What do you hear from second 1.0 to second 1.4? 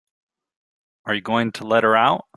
Are you